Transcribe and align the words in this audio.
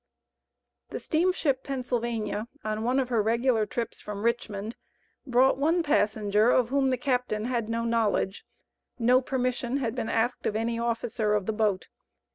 The 0.89 0.99
steamship 0.99 1.63
Pennsylvania, 1.63 2.47
on 2.63 2.81
one 2.83 2.99
of 2.99 3.09
her 3.09 3.21
regular 3.21 3.67
trips 3.67 4.01
from 4.01 4.23
Richmond, 4.23 4.75
brought 5.27 5.59
one 5.59 5.83
passenger, 5.83 6.49
of 6.49 6.69
whom 6.69 6.89
the 6.89 6.97
Captain 6.97 7.45
had 7.45 7.69
no 7.69 7.83
knowledge; 7.85 8.43
no 8.97 9.21
permission 9.21 9.77
had 9.77 9.93
been 9.93 10.09
asked 10.09 10.47
of 10.47 10.55
any 10.55 10.79
officer 10.79 11.35
of 11.35 11.45
the 11.45 11.53
boat. 11.53 11.87